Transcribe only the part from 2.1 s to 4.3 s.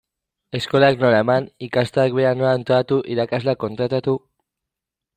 bera nola antolatu, irakasleak kontratatu...